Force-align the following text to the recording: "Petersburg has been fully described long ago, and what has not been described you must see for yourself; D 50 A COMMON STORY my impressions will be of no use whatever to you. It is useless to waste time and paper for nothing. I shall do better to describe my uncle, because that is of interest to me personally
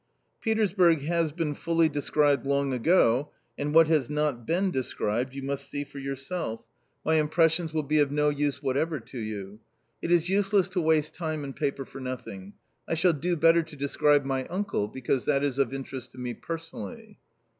"Petersburg 0.41 1.01
has 1.01 1.31
been 1.31 1.53
fully 1.53 1.87
described 1.87 2.43
long 2.47 2.73
ago, 2.73 3.29
and 3.55 3.71
what 3.71 3.87
has 3.87 4.09
not 4.09 4.47
been 4.47 4.71
described 4.71 5.35
you 5.35 5.43
must 5.43 5.69
see 5.69 5.83
for 5.83 5.99
yourself; 5.99 6.61
D 6.61 6.61
50 6.61 6.63
A 6.63 6.65
COMMON 6.65 6.89
STORY 6.89 7.13
my 7.13 7.21
impressions 7.21 7.73
will 7.75 7.83
be 7.83 7.99
of 7.99 8.11
no 8.11 8.29
use 8.29 8.63
whatever 8.63 8.99
to 8.99 9.19
you. 9.19 9.59
It 10.01 10.11
is 10.11 10.27
useless 10.27 10.69
to 10.69 10.81
waste 10.81 11.13
time 11.13 11.43
and 11.43 11.55
paper 11.55 11.85
for 11.85 11.99
nothing. 11.99 12.53
I 12.89 12.95
shall 12.95 13.13
do 13.13 13.35
better 13.35 13.61
to 13.61 13.75
describe 13.75 14.25
my 14.25 14.47
uncle, 14.47 14.87
because 14.87 15.25
that 15.25 15.43
is 15.43 15.59
of 15.59 15.71
interest 15.71 16.13
to 16.13 16.17
me 16.17 16.33
personally 16.33 17.19